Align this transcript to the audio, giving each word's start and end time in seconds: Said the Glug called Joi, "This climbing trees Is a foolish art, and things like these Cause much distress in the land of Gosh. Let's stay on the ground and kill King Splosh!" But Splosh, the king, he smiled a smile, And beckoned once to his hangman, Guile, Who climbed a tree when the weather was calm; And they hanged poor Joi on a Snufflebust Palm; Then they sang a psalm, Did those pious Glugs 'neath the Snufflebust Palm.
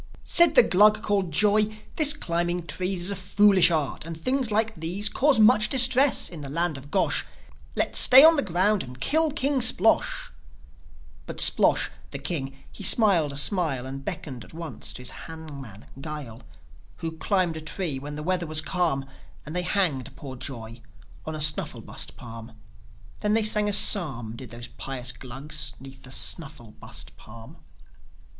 Said 0.23 0.55
the 0.55 0.63
Glug 0.63 1.03
called 1.03 1.31
Joi, 1.31 1.71
"This 1.95 2.13
climbing 2.13 2.65
trees 2.65 3.01
Is 3.03 3.11
a 3.11 3.15
foolish 3.15 3.69
art, 3.69 4.03
and 4.03 4.19
things 4.19 4.49
like 4.51 4.73
these 4.73 5.07
Cause 5.09 5.39
much 5.39 5.69
distress 5.69 6.27
in 6.27 6.41
the 6.41 6.49
land 6.49 6.75
of 6.75 6.89
Gosh. 6.89 7.23
Let's 7.75 7.99
stay 7.99 8.23
on 8.23 8.35
the 8.35 8.41
ground 8.41 8.81
and 8.81 8.99
kill 8.99 9.29
King 9.29 9.61
Splosh!" 9.61 10.31
But 11.27 11.39
Splosh, 11.39 11.89
the 12.09 12.17
king, 12.17 12.57
he 12.71 12.81
smiled 12.83 13.31
a 13.31 13.37
smile, 13.37 13.85
And 13.85 14.03
beckoned 14.03 14.43
once 14.53 14.91
to 14.93 15.03
his 15.03 15.11
hangman, 15.11 15.85
Guile, 16.01 16.41
Who 16.95 17.11
climbed 17.19 17.55
a 17.57 17.61
tree 17.61 17.99
when 17.99 18.15
the 18.15 18.23
weather 18.23 18.47
was 18.47 18.61
calm; 18.61 19.05
And 19.45 19.55
they 19.55 19.61
hanged 19.61 20.15
poor 20.15 20.35
Joi 20.35 20.81
on 21.27 21.35
a 21.35 21.41
Snufflebust 21.41 22.15
Palm; 22.15 22.53
Then 23.19 23.35
they 23.35 23.43
sang 23.43 23.69
a 23.69 23.73
psalm, 23.73 24.35
Did 24.35 24.49
those 24.49 24.65
pious 24.67 25.11
Glugs 25.11 25.75
'neath 25.79 26.01
the 26.01 26.09
Snufflebust 26.09 27.15
Palm. 27.17 27.57